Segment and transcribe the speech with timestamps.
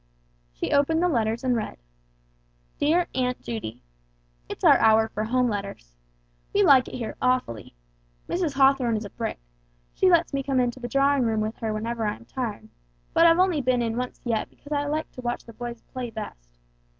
[0.51, 1.77] She opened the letters and read
[2.79, 3.83] "DEAR AUNT JUDY:
[4.49, 5.95] "It's our hour for home letters.
[6.55, 7.75] We like it here awfully.
[8.27, 8.53] Mrs.
[8.55, 9.39] Hawthorn is a brick,
[9.93, 12.69] she lets me come into the drawing room with her whenever I am tired,
[13.13, 16.09] but I've only been in once yet because I like to watch the boys play
[16.09, 16.57] best.